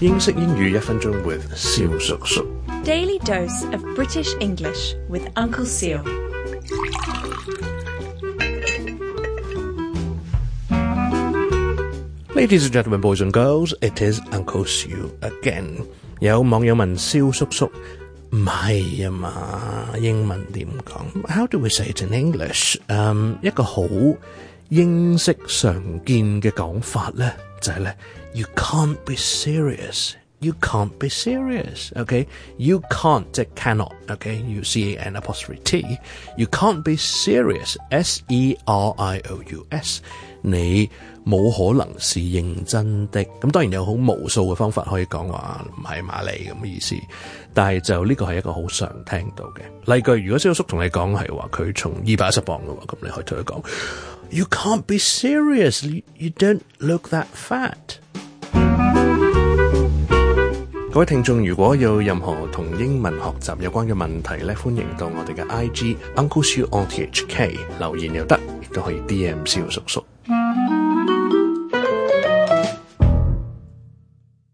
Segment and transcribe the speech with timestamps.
[0.00, 2.46] 英式英语一分钟 with 萧叔叔。
[2.84, 6.00] Daily dose of British English with Uncle Seal.
[12.34, 15.84] Ladies and gentlemen, boys and girls, it is Uncle Sue again.
[16.20, 17.70] 有网友问萧叔叔，
[18.30, 21.04] 唔系啊嘛，英文点讲？
[21.28, 22.76] How do we say it in English？
[22.86, 23.82] 嗯、一个好
[24.70, 25.74] 英式常
[26.04, 27.32] 见嘅讲法咧，
[27.65, 27.91] 在呢?
[28.33, 32.26] You can't be serious You can't be serious, okay?
[32.56, 34.40] You can't 即系 cannot, okay?
[34.42, 35.84] You C A N apostrophe T.
[36.38, 40.00] You can't be serious, S E R I O U S.
[40.40, 40.88] 你
[41.26, 43.22] 冇可能是认真的。
[43.42, 46.94] 咁当然有好无数嘅方法可以讲话唔系马利咁嘅意思，
[47.52, 49.94] 但系就呢个系一个好常听到嘅。
[49.94, 53.64] 例句，如果萧叔同你讲系话佢重二百一十磅嘅话，咁你可以同佢讲：
[54.30, 55.86] You can't be serious.
[55.86, 57.98] You, you don't look that fat.
[60.94, 70.04] 各位聽眾，如果有任何同英文學習有關嘅問題咧，歡迎到我哋嘅 I G Uncle Siu on T H K 留言又得，亦都可以 D M 蕭叔叔。